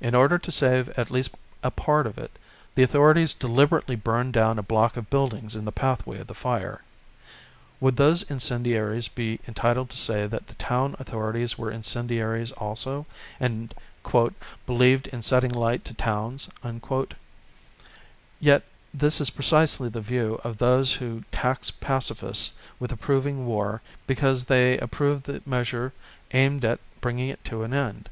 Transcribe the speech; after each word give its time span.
In 0.00 0.16
order 0.16 0.36
to 0.36 0.50
save 0.50 0.88
at 0.98 1.12
least 1.12 1.36
a 1.62 1.70
part 1.70 2.08
of 2.08 2.18
it, 2.18 2.36
the 2.74 2.82
authorities 2.82 3.34
deliberately 3.34 3.94
burned 3.94 4.32
down 4.32 4.58
a 4.58 4.62
block 4.64 4.96
of 4.96 5.08
buildings 5.10 5.54
in 5.54 5.64
the 5.64 5.70
pathway 5.70 6.18
of 6.18 6.26
the 6.26 6.34
fire. 6.34 6.82
Would 7.78 7.94
those 7.96 8.24
incendiaries 8.24 9.06
be 9.06 9.38
entitled 9.46 9.90
to 9.90 9.96
say 9.96 10.26
that 10.26 10.48
the 10.48 10.54
town 10.56 10.96
authorities 10.98 11.56
were 11.56 11.70
incendiaries 11.70 12.50
also, 12.50 13.06
and 13.38 13.72
"believed 14.66 15.06
in 15.06 15.22
setting 15.22 15.52
light 15.52 15.84
to 15.84 15.94
towns?" 15.94 16.48
Yet 18.40 18.64
this 18.92 19.20
is 19.20 19.30
precisely 19.30 19.88
the 19.88 19.98
point 20.00 20.04
of 20.04 20.10
view 20.10 20.40
of 20.42 20.58
those 20.58 20.94
who 20.94 21.22
tax 21.30 21.70
Pacifists 21.70 22.54
with 22.80 22.90
approving 22.90 23.46
war 23.46 23.82
because 24.08 24.46
they 24.46 24.78
approve 24.78 25.22
the 25.22 25.42
measure 25.46 25.92
aimed 26.32 26.64
at 26.64 26.80
bringing 27.00 27.28
it 27.28 27.44
to 27.44 27.62
an 27.62 27.72
end. 27.72 28.08